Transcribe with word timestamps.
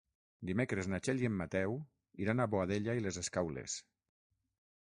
Dimecres 0.49 0.87
na 0.93 0.99
Txell 1.07 1.21
i 1.25 1.29
en 1.29 1.35
Mateu 1.43 1.77
iran 2.25 2.41
a 2.41 2.49
Boadella 2.57 2.99
i 3.03 3.07
les 3.07 3.21
Escaules. 3.25 3.77